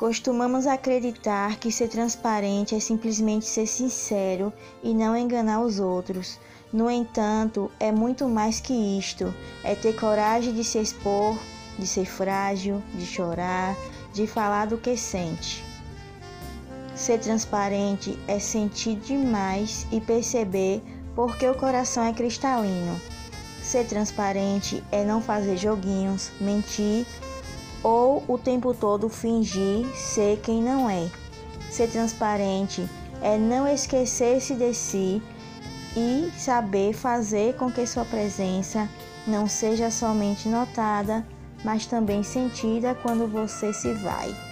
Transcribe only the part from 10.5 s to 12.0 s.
de se expor, de